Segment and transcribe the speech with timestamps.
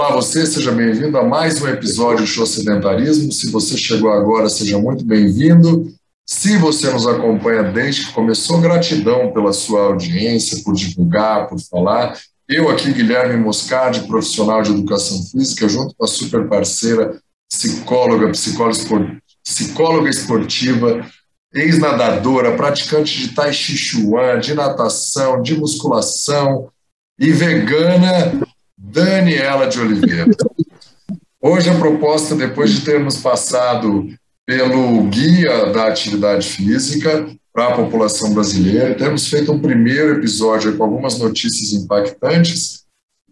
[0.00, 3.30] Olá, você, seja bem-vindo a mais um episódio do Show Sedentarismo.
[3.30, 5.92] Se você chegou agora, seja muito bem-vindo.
[6.24, 12.18] Se você nos acompanha desde que começou, gratidão pela sua audiência, por divulgar, por falar.
[12.48, 18.32] Eu aqui, Guilherme Moscardi, profissional de educação física, junto com a super parceira, psicóloga,
[19.44, 21.06] psicóloga esportiva,
[21.52, 26.70] ex-nadadora, praticante de tai chi chuan, de natação, de musculação
[27.18, 28.48] e vegana,
[28.82, 30.26] Daniela de Oliveira.
[31.40, 34.08] Hoje a proposta, depois de termos passado
[34.46, 40.84] pelo guia da atividade física para a população brasileira, temos feito um primeiro episódio com
[40.84, 42.84] algumas notícias impactantes,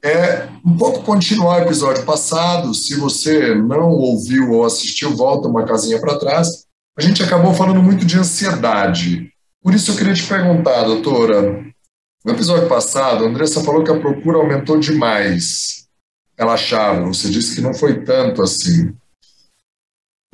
[0.05, 2.73] é um pouco continuar o episódio passado.
[2.75, 6.67] Se você não ouviu ou assistiu, volta uma casinha para trás.
[6.97, 9.33] A gente acabou falando muito de ansiedade.
[9.63, 11.65] Por isso eu queria te perguntar, doutora,
[12.25, 15.87] no episódio passado, a Andressa falou que a procura aumentou demais.
[16.37, 18.93] Ela achava, você disse que não foi tanto assim.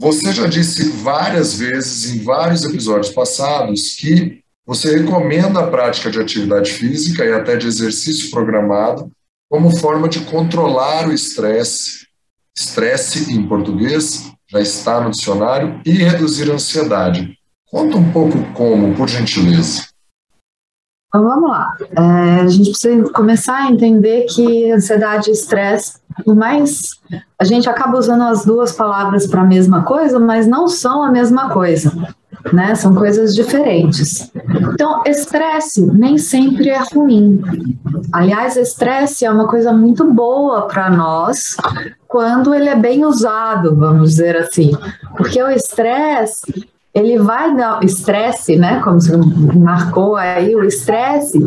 [0.01, 6.19] Você já disse várias vezes, em vários episódios passados, que você recomenda a prática de
[6.19, 9.11] atividade física e até de exercício programado
[9.49, 12.07] como forma de controlar o estresse,
[12.57, 17.39] estresse em português, já está no dicionário, e reduzir a ansiedade.
[17.67, 19.94] Conta um pouco como, por gentileza.
[21.15, 21.77] Então vamos lá.
[21.97, 26.91] É, a gente precisa começar a entender que ansiedade e estresse, mais
[27.39, 31.13] a gente acaba usando as duas palavras para a mesma coisa, mas não são a
[31.13, 31.93] mesma coisa,
[32.53, 32.75] né?
[32.75, 34.29] São coisas diferentes.
[34.73, 37.41] Então, estresse nem sempre é ruim.
[38.13, 41.57] Aliás, estresse é uma coisa muito boa para nós
[42.09, 44.73] quando ele é bem usado, vamos dizer assim,
[45.17, 48.81] porque o estresse ele vai dar estresse, né?
[48.85, 49.17] Como você
[49.59, 51.45] marcou aí, o estresse,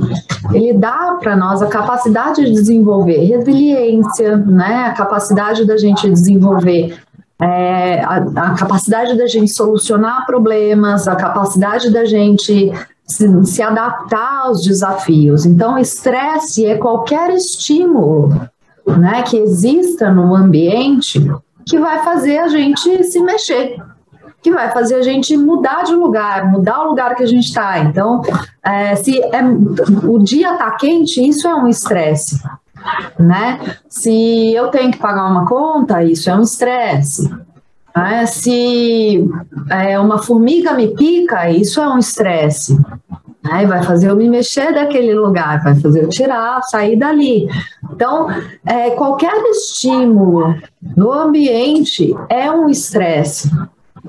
[0.54, 4.88] ele dá para nós a capacidade de desenvolver resiliência, né?
[4.88, 6.99] A capacidade da gente desenvolver
[7.39, 12.70] é, a, a, capacidade da gente solucionar problemas, a capacidade da gente
[13.05, 15.45] se, se adaptar aos desafios.
[15.45, 18.33] Então, estresse é qualquer estímulo,
[18.86, 19.23] né?
[19.23, 21.26] Que exista no ambiente
[21.66, 23.77] que vai fazer a gente se mexer
[24.42, 27.80] que vai fazer a gente mudar de lugar, mudar o lugar que a gente está.
[27.80, 28.21] Então,
[28.64, 29.43] é, se é,
[30.08, 32.42] o dia está quente, isso é um estresse.
[33.20, 33.76] Né?
[33.89, 37.30] Se eu tenho que pagar uma conta, isso é um estresse.
[37.95, 38.26] Né?
[38.26, 39.30] Se
[39.70, 42.77] é, uma formiga me pica, isso é um estresse.
[43.43, 43.65] Né?
[43.65, 47.47] Vai fazer eu me mexer daquele lugar, vai fazer eu tirar, sair dali.
[47.92, 48.27] Então,
[48.65, 50.55] é, qualquer estímulo
[50.95, 53.49] no ambiente é um estresse.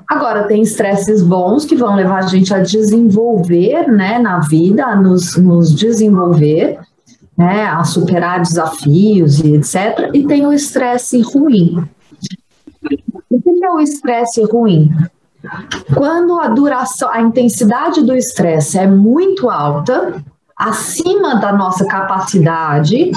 [0.06, 4.96] Agora, tem estresses bons que vão levar a gente a desenvolver né, na vida, a
[4.96, 6.78] nos, nos desenvolver,
[7.36, 10.10] né, a superar desafios e etc.
[10.12, 11.84] E tem o estresse ruim.
[13.30, 14.90] O que é o estresse ruim?
[15.94, 20.22] Quando a duração, a intensidade do estresse é muito alta,
[20.56, 23.12] acima da nossa capacidade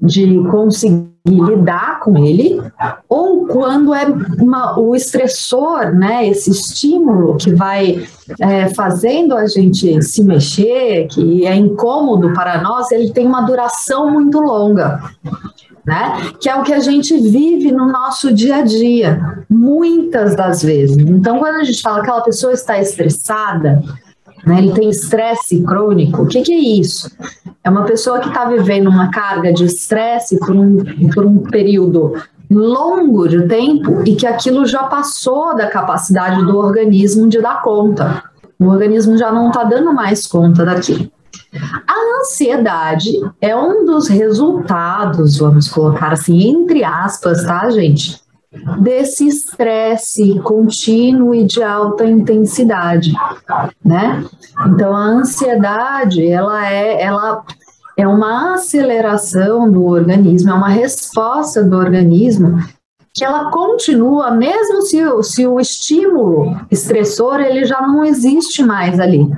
[0.00, 2.60] de conseguir lidar com ele,
[3.08, 4.06] ou quando é
[4.38, 8.06] uma, o estressor, né, esse estímulo que vai
[8.40, 14.10] é, fazendo a gente se mexer, que é incômodo para nós, ele tem uma duração
[14.10, 15.00] muito longa.
[15.84, 16.32] Né?
[16.38, 20.96] Que é o que a gente vive no nosso dia a dia, muitas das vezes.
[20.96, 23.82] Então, quando a gente fala que aquela pessoa está estressada,
[24.46, 27.10] né, ele tem estresse crônico, o que, que é isso?
[27.62, 30.78] É uma pessoa que está vivendo uma carga de estresse por um,
[31.12, 32.14] por um período
[32.50, 38.24] longo de tempo e que aquilo já passou da capacidade do organismo de dar conta.
[38.58, 41.10] O organismo já não está dando mais conta daquilo.
[41.86, 48.20] A ansiedade é um dos resultados, vamos colocar assim, entre aspas, tá, gente?
[48.80, 53.12] Desse estresse contínuo e de alta intensidade,
[53.84, 54.24] né?
[54.66, 57.44] Então a ansiedade, ela é, ela
[57.96, 62.58] é uma aceleração do organismo, é uma resposta do organismo
[63.14, 69.30] que ela continua mesmo se, se o estímulo estressor ele já não existe mais ali.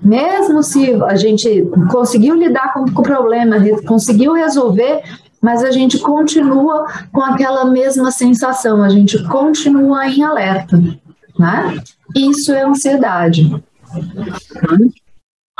[0.00, 3.56] Mesmo se a gente conseguiu lidar com, o problema,
[3.86, 5.02] conseguiu resolver,
[5.40, 10.76] mas a gente continua com aquela mesma sensação, a gente continua em alerta,
[11.38, 11.80] né?
[12.14, 13.52] Isso é ansiedade.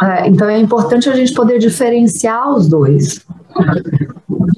[0.00, 3.24] É, então é importante a gente poder diferenciar os dois.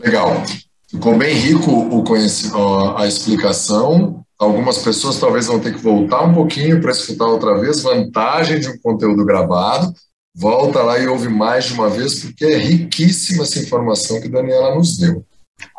[0.03, 0.43] Legal.
[0.89, 4.25] Ficou bem rico o a explicação.
[4.39, 7.83] Algumas pessoas talvez vão ter que voltar um pouquinho para escutar outra vez.
[7.83, 9.95] Vantagem de um conteúdo gravado.
[10.35, 14.31] Volta lá e ouve mais de uma vez, porque é riquíssima essa informação que a
[14.31, 15.25] Daniela nos deu.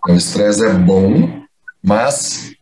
[0.07, 1.41] O estresse é bom,
[1.81, 2.53] mas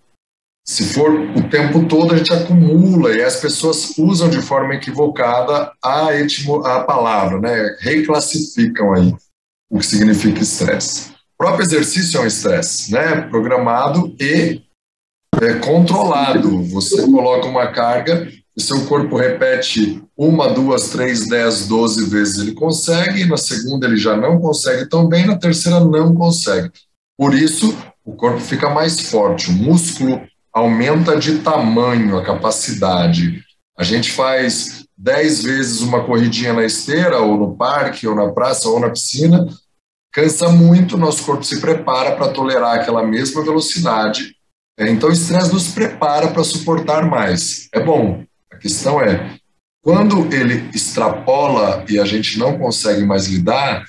[0.70, 5.74] se for o tempo todo, a gente acumula e as pessoas usam de forma equivocada
[5.84, 7.76] a, etimo, a palavra, né?
[7.80, 9.12] reclassificam aí
[9.68, 11.10] o que significa estresse.
[11.10, 13.22] O próprio exercício é um estresse, né?
[13.22, 14.62] programado e
[15.42, 16.64] é, controlado.
[16.66, 23.26] Você coloca uma carga seu corpo repete uma, duas, três, dez, doze vezes ele consegue,
[23.26, 26.72] na segunda ele já não consegue tão bem, na terceira não consegue.
[27.18, 30.22] Por isso, o corpo fica mais forte, o músculo
[30.54, 33.44] aumenta de tamanho a capacidade.
[33.78, 38.68] A gente faz dez vezes uma corridinha na esteira, ou no parque, ou na praça,
[38.68, 39.48] ou na piscina,
[40.12, 44.36] cansa muito, nosso corpo se prepara para tolerar aquela mesma velocidade.
[44.78, 47.68] É, então, o estresse nos prepara para suportar mais.
[47.74, 48.24] É bom.
[48.60, 49.38] Questão é,
[49.82, 53.84] quando ele extrapola e a gente não consegue mais lidar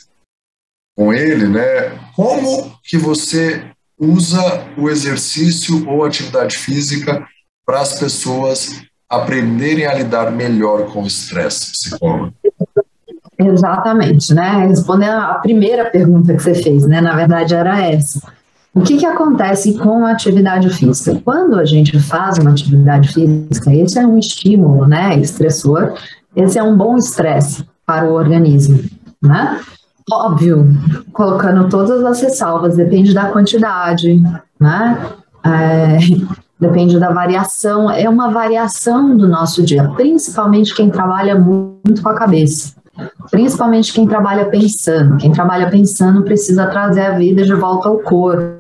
[0.97, 1.99] com ele, né?
[2.15, 3.65] Como que você
[3.99, 7.27] usa o exercício ou atividade física
[7.67, 12.33] para as pessoas aprenderem a lidar melhor com o estresse, psicólogo?
[13.39, 14.67] Exatamente, né?
[14.69, 17.01] Respondendo a primeira pergunta que você fez, né?
[17.01, 18.21] Na verdade era essa.
[18.73, 21.21] O que, que acontece com a atividade física?
[21.25, 25.19] Quando a gente faz uma atividade física, esse é um estímulo, né?
[25.19, 25.95] Estressor,
[26.37, 28.79] esse é um bom estresse para o organismo,
[29.21, 29.61] né?
[30.13, 30.69] Óbvio,
[31.13, 34.23] colocando todas as ressalvas, depende da quantidade,
[34.61, 35.05] né?
[35.45, 35.99] É,
[36.61, 42.15] depende da variação, é uma variação do nosso dia, principalmente quem trabalha muito com a
[42.15, 42.75] cabeça,
[43.33, 45.17] principalmente quem trabalha pensando.
[45.17, 48.60] Quem trabalha pensando precisa trazer a vida de volta ao corpo.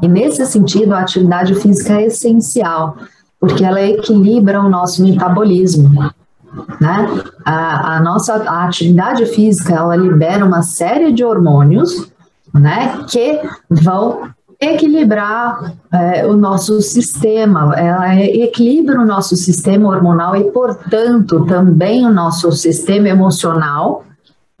[0.00, 2.96] E nesse sentido, a atividade física é essencial,
[3.40, 6.10] porque ela equilibra o nosso metabolismo.
[6.80, 7.22] Né?
[7.44, 12.12] A, a nossa a atividade física ela libera uma série de hormônios
[12.52, 13.40] né, que
[13.70, 14.30] vão
[14.60, 22.12] equilibrar é, o nosso sistema, ela equilibra o nosso sistema hormonal e, portanto, também o
[22.12, 24.04] nosso sistema emocional,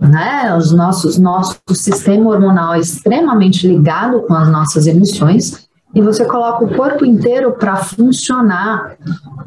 [0.08, 0.54] né?
[0.56, 6.64] Os nossos, nosso sistema hormonal é extremamente ligado com as nossas emoções e você coloca
[6.64, 8.96] o corpo inteiro para funcionar,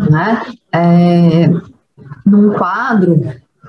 [0.10, 0.42] né?
[0.72, 1.50] É,
[2.26, 3.22] num quadro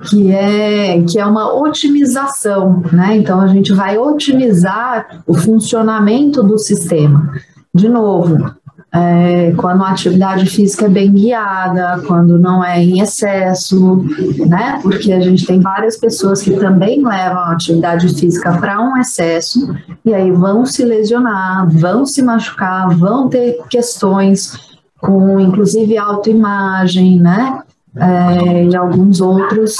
[0.05, 3.17] que é, que é uma otimização, né?
[3.17, 7.33] Então a gente vai otimizar o funcionamento do sistema.
[7.73, 8.51] De novo,
[8.93, 14.05] é, quando a atividade física é bem guiada, quando não é em excesso,
[14.47, 14.79] né?
[14.81, 19.75] Porque a gente tem várias pessoas que também levam a atividade física para um excesso
[20.05, 24.53] e aí vão se lesionar, vão se machucar, vão ter questões
[24.99, 27.61] com inclusive autoimagem, né?
[27.99, 29.75] é, e alguns outros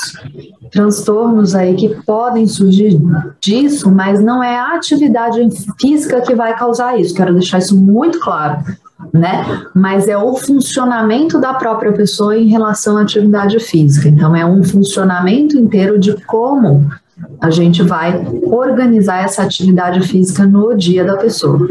[0.72, 3.00] transtornos aí que podem surgir
[3.40, 5.40] disso, mas não é a atividade
[5.80, 7.14] física que vai causar isso.
[7.14, 8.64] Quero deixar isso muito claro,
[9.14, 9.66] né?
[9.74, 14.08] Mas é o funcionamento da própria pessoa em relação à atividade física.
[14.08, 16.90] Então é um funcionamento inteiro de como
[17.42, 21.68] a gente vai organizar essa atividade física no dia da pessoa,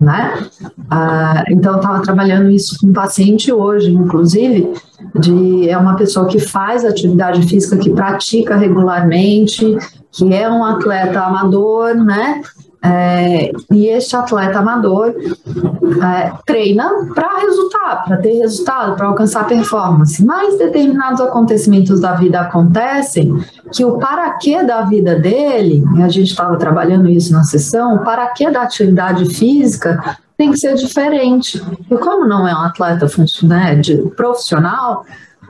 [0.00, 0.46] né?
[0.90, 4.70] Ah, então, eu estava trabalhando isso com um paciente hoje, inclusive,
[5.18, 9.76] de, é uma pessoa que faz atividade física, que pratica regularmente,
[10.10, 12.42] que é um atleta amador, né?
[12.84, 20.24] É, e este atleta amador é, treina para resultar, para ter resultado, para alcançar performance.
[20.24, 23.38] Mas determinados acontecimentos da vida acontecem
[23.72, 27.98] que o para quê da vida dele, a gente estava trabalhando isso na sessão, o
[28.00, 31.62] para quê da atividade física tem que ser diferente.
[31.88, 33.06] E como não é um atleta
[33.44, 35.04] né, de, profissional,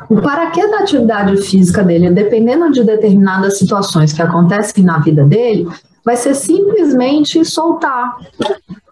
[0.08, 5.24] o para quê da atividade física dele, dependendo de determinadas situações que acontecem na vida
[5.24, 5.66] dele,
[6.04, 8.16] vai ser simplesmente soltar,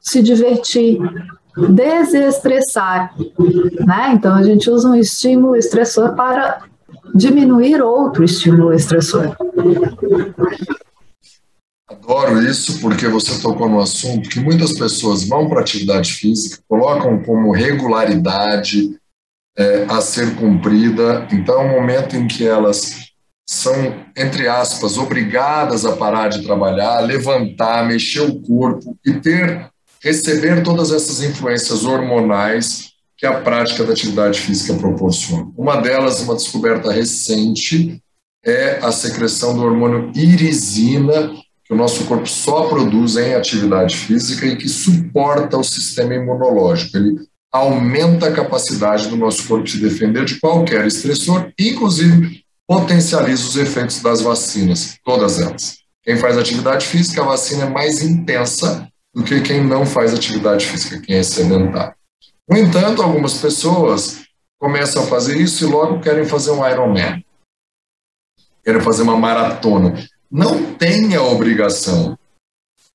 [0.00, 0.98] se divertir,
[1.56, 3.14] desestressar,
[3.86, 4.12] né?
[4.14, 6.62] Então a gente usa um estímulo estressor para
[7.14, 9.36] diminuir outro estímulo estressor.
[11.88, 17.20] Adoro isso porque você tocou no assunto que muitas pessoas vão para atividade física, colocam
[17.22, 18.96] como regularidade
[19.58, 21.26] é, a ser cumprida.
[21.32, 23.09] Então, é momento em que elas
[23.50, 29.68] são, entre aspas, obrigadas a parar de trabalhar, levantar, mexer o corpo e ter,
[30.00, 35.50] receber todas essas influências hormonais que a prática da atividade física proporciona.
[35.58, 38.00] Uma delas, uma descoberta recente,
[38.46, 41.32] é a secreção do hormônio irisina,
[41.64, 46.96] que o nosso corpo só produz em atividade física e que suporta o sistema imunológico.
[46.96, 47.16] Ele
[47.52, 54.00] aumenta a capacidade do nosso corpo se defender de qualquer estressor, inclusive potencializa os efeitos
[54.00, 55.80] das vacinas, todas elas.
[56.04, 60.64] Quem faz atividade física, a vacina é mais intensa do que quem não faz atividade
[60.64, 61.96] física, quem é sedentário.
[62.48, 64.22] No entanto, algumas pessoas
[64.56, 67.24] começam a fazer isso e logo querem fazer um Ironman,
[68.62, 70.06] querem fazer uma maratona.
[70.30, 72.16] Não tem a obrigação.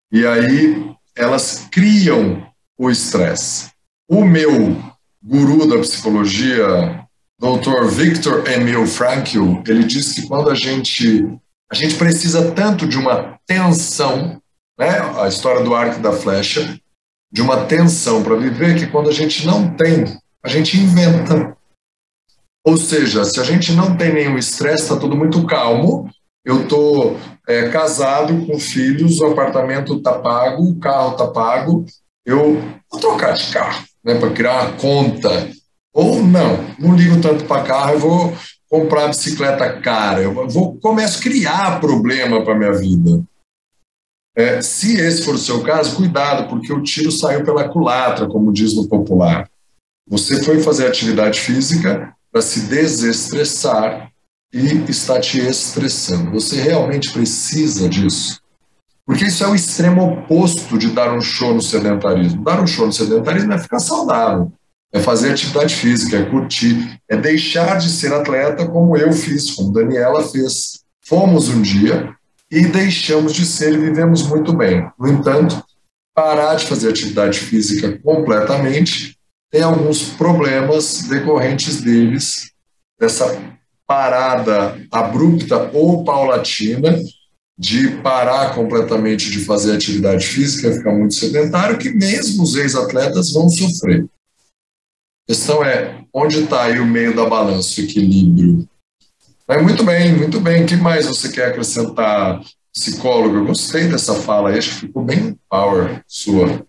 [0.10, 3.72] E aí elas criam o estresse.
[4.08, 4.82] O meu
[5.22, 7.05] guru da psicologia,
[7.46, 7.86] Dr.
[7.86, 11.38] Viktor Emil Frankl, ele diz que quando a gente
[11.72, 14.42] a gente precisa tanto de uma tensão,
[14.80, 15.00] né?
[15.20, 16.80] A história do arco e da flecha,
[17.32, 20.06] de uma tensão para viver que quando a gente não tem,
[20.44, 21.56] a gente inventa.
[22.66, 26.10] Ou seja, se a gente não tem nenhum estresse, está tudo muito calmo.
[26.44, 31.86] Eu estou é, casado com filhos, o apartamento está pago, o carro está pago.
[32.26, 32.60] Eu
[32.92, 35.55] vou trocar de carro, né, para criar uma conta.
[35.96, 38.38] Ou não, não ligo tanto para carro, eu vou
[38.70, 43.24] comprar bicicleta cara, eu vou começo a criar problema para minha vida.
[44.36, 48.52] É, se esse for o seu caso, cuidado, porque o tiro saiu pela culatra, como
[48.52, 49.50] diz no popular.
[50.10, 54.12] Você foi fazer atividade física para se desestressar
[54.54, 56.32] e está te estressando.
[56.32, 58.42] Você realmente precisa disso?
[59.06, 62.44] Porque isso é o extremo oposto de dar um show no sedentarismo.
[62.44, 64.52] Dar um show no sedentarismo é ficar saudável,
[64.96, 69.74] é fazer atividade física, é curtir, é deixar de ser atleta como eu fiz, como
[69.74, 70.80] Daniela fez.
[71.06, 72.16] Fomos um dia
[72.50, 74.90] e deixamos de ser e vivemos muito bem.
[74.98, 75.62] No entanto,
[76.14, 79.18] parar de fazer atividade física completamente
[79.52, 82.52] tem alguns problemas decorrentes deles,
[82.98, 83.38] dessa
[83.86, 86.98] parada abrupta ou paulatina,
[87.58, 93.50] de parar completamente de fazer atividade física, ficar muito sedentário, que mesmo os ex-atletas vão
[93.50, 94.06] sofrer.
[95.28, 98.70] A questão é, onde está aí o meio da balança, o equilíbrio?
[99.48, 100.64] Mas muito bem, muito bem.
[100.64, 102.42] O que mais você quer acrescentar,
[102.72, 103.38] psicólogo?
[103.38, 106.64] Eu gostei dessa fala acho que ficou bem power sua.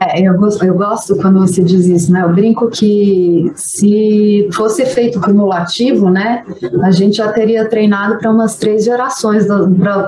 [0.00, 2.22] É, eu, eu gosto quando você diz isso, né?
[2.22, 6.44] Eu brinco que se fosse efeito cumulativo, né,
[6.82, 9.46] a gente já teria treinado para umas três gerações,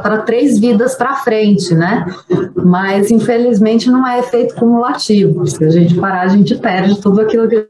[0.01, 2.07] para três vidas para frente, né?
[2.55, 5.45] Mas infelizmente não é efeito cumulativo.
[5.47, 7.69] Se a gente parar, a gente perde tudo aquilo que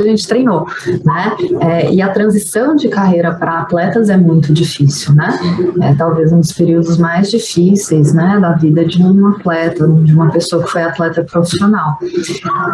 [0.00, 0.66] a gente treinou,
[1.04, 1.36] né?
[1.60, 5.38] É, e a transição de carreira para atletas é muito difícil, né?
[5.82, 10.30] É talvez um dos períodos mais difíceis, né, da vida de um atleta, de uma
[10.30, 11.98] pessoa que foi atleta profissional.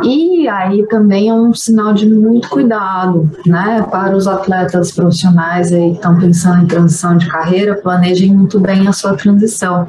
[0.04, 5.90] E aí também é um sinal de muito cuidado, né, para os atletas profissionais aí
[5.90, 9.88] que estão pensando em transição de carreira, planejem muito bem a sua transição,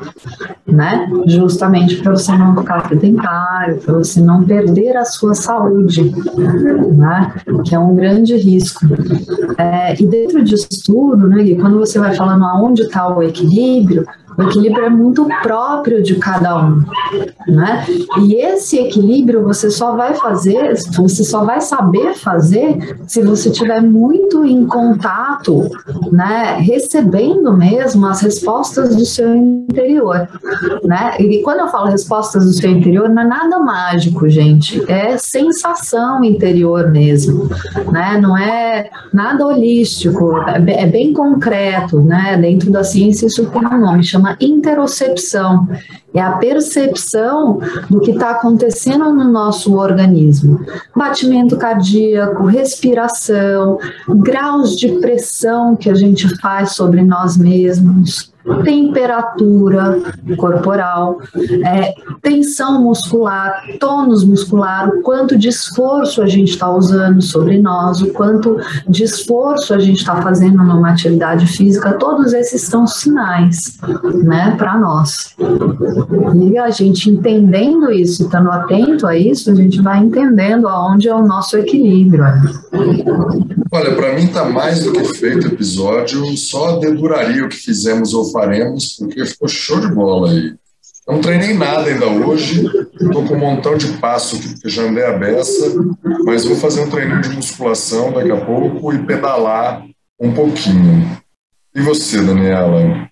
[0.65, 1.07] né?
[1.27, 6.11] Justamente para você não ficar sedentário, para você não perder a sua saúde,
[6.95, 7.18] né?
[7.65, 8.85] Que é um grande risco.
[9.57, 14.05] É, e dentro disso tudo, né, quando você vai falando aonde está o equilíbrio,
[14.39, 16.81] o equilíbrio é muito próprio de cada um,
[17.45, 17.85] né?
[18.21, 23.81] E esse equilíbrio você só vai fazer, você só vai saber fazer se você tiver
[23.81, 25.69] muito em contato,
[26.11, 26.57] né?
[26.59, 30.27] Recebendo mesmo as respostas do seu interior,
[30.85, 31.17] né?
[31.19, 34.81] E quando eu falo respostas do seu interior, não é nada mágico, gente.
[34.89, 37.49] É sensação interior mesmo,
[37.91, 38.17] né?
[38.21, 42.37] Não é nada holístico, é bem concreto, né?
[42.37, 45.67] Dentro da ciência isso tem um nome, chama chama interocepção.
[46.13, 47.59] É a percepção
[47.89, 50.59] do que está acontecendo no nosso organismo.
[50.95, 58.28] Batimento cardíaco, respiração, graus de pressão que a gente faz sobre nós mesmos,
[58.63, 59.99] temperatura
[60.37, 61.19] corporal,
[61.65, 68.01] é, tensão muscular, tônus muscular, o quanto de esforço a gente está usando sobre nós,
[68.01, 73.77] o quanto de esforço a gente está fazendo numa atividade física, todos esses são sinais,
[74.23, 75.35] né, para nós.
[76.49, 81.15] E a gente entendendo isso, estando atento a isso, a gente vai entendendo aonde é
[81.15, 82.25] o nosso equilíbrio.
[83.71, 88.31] Olha, para mim está mais do que feito episódio, só deduraria o que fizemos ou
[88.39, 90.53] faremos, porque ficou show de bola aí.
[91.07, 92.65] Não treinei nada ainda hoje,
[93.01, 95.75] estou com um montão de passo aqui, porque já andei a beça,
[96.23, 99.83] mas vou fazer um treininho de musculação daqui a pouco e pedalar
[100.19, 101.17] um pouquinho.
[101.73, 103.07] E você, Daniela?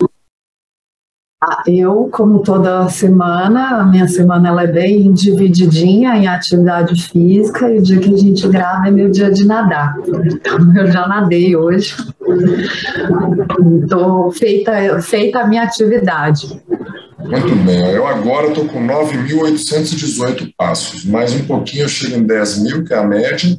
[1.68, 7.78] Eu, como toda semana, a minha semana ela é bem divididinha em atividade física e
[7.78, 9.96] o dia que a gente grava é meu dia de nadar.
[10.24, 11.94] Então, eu já nadei hoje.
[13.82, 16.60] Estou feita, feita a minha atividade.
[17.20, 17.88] Muito bem.
[17.92, 21.04] Eu agora estou com 9.818 passos.
[21.04, 23.56] Mais um pouquinho eu chego em 10 mil, que é a média,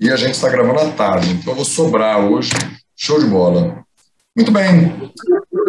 [0.00, 1.30] e a gente está gravando à tarde.
[1.30, 2.50] Então eu vou sobrar hoje.
[2.96, 3.83] Show de bola.
[4.36, 5.12] Muito bem.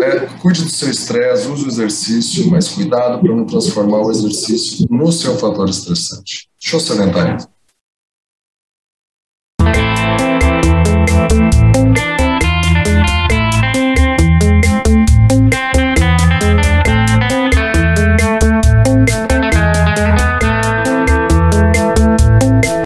[0.01, 4.87] É, cuide do seu estresse, use o exercício, mas cuidado para não transformar o exercício
[4.89, 6.49] no seu fator estressante.
[6.59, 7.54] Deixa eu salientar isso.